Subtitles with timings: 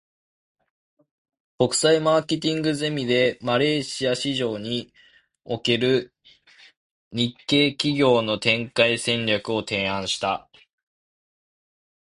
[1.59, 4.91] 国際マーケティングゼミで、マレーシア市場に
[5.45, 6.11] おける
[7.11, 10.49] 日系企業の展開戦略を提案した。